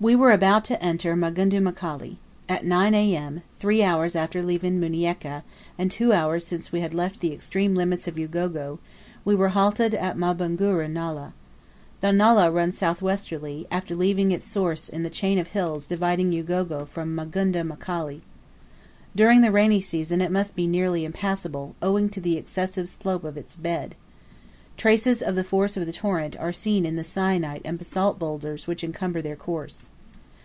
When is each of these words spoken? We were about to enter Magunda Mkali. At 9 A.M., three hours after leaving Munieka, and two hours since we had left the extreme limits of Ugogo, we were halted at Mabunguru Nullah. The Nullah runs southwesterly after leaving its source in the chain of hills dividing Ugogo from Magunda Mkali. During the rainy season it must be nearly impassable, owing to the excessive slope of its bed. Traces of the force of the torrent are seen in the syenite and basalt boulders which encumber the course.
We 0.00 0.14
were 0.14 0.30
about 0.30 0.64
to 0.66 0.80
enter 0.80 1.16
Magunda 1.16 1.60
Mkali. 1.60 2.18
At 2.48 2.64
9 2.64 2.94
A.M., 2.94 3.42
three 3.58 3.82
hours 3.82 4.14
after 4.14 4.44
leaving 4.44 4.78
Munieka, 4.78 5.42
and 5.76 5.90
two 5.90 6.12
hours 6.12 6.46
since 6.46 6.70
we 6.70 6.78
had 6.82 6.94
left 6.94 7.18
the 7.18 7.32
extreme 7.32 7.74
limits 7.74 8.06
of 8.06 8.16
Ugogo, 8.16 8.78
we 9.24 9.34
were 9.34 9.48
halted 9.48 9.94
at 9.94 10.16
Mabunguru 10.16 10.86
Nullah. 10.88 11.32
The 12.00 12.12
Nullah 12.12 12.48
runs 12.52 12.78
southwesterly 12.78 13.66
after 13.72 13.96
leaving 13.96 14.30
its 14.30 14.46
source 14.46 14.88
in 14.88 15.02
the 15.02 15.10
chain 15.10 15.36
of 15.36 15.48
hills 15.48 15.88
dividing 15.88 16.30
Ugogo 16.30 16.86
from 16.86 17.16
Magunda 17.16 17.64
Mkali. 17.64 18.20
During 19.16 19.40
the 19.40 19.50
rainy 19.50 19.80
season 19.80 20.20
it 20.20 20.30
must 20.30 20.54
be 20.54 20.68
nearly 20.68 21.04
impassable, 21.04 21.74
owing 21.82 22.08
to 22.10 22.20
the 22.20 22.36
excessive 22.36 22.88
slope 22.88 23.24
of 23.24 23.36
its 23.36 23.56
bed. 23.56 23.96
Traces 24.76 25.22
of 25.22 25.34
the 25.34 25.42
force 25.42 25.76
of 25.76 25.86
the 25.86 25.92
torrent 25.92 26.38
are 26.38 26.52
seen 26.52 26.86
in 26.86 26.94
the 26.94 27.02
syenite 27.02 27.62
and 27.64 27.76
basalt 27.78 28.16
boulders 28.16 28.68
which 28.68 28.84
encumber 28.84 29.20
the 29.20 29.34
course. 29.34 29.88